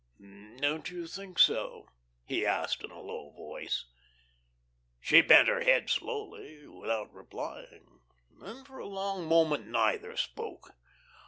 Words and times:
"Don't 0.57 0.89
you 0.89 1.05
think 1.05 1.37
so?" 1.37 1.87
he 2.25 2.43
asked, 2.43 2.83
in 2.83 2.89
a 2.89 2.99
low 3.03 3.29
voice. 3.29 3.85
She 4.99 5.21
bent 5.21 5.47
her 5.47 5.61
head 5.61 5.91
slowly, 5.91 6.65
without 6.65 7.13
replying. 7.13 7.99
Then 8.31 8.63
for 8.65 8.79
a 8.79 8.87
long 8.87 9.27
moment 9.27 9.67
neither 9.67 10.17
spoke. 10.17 10.73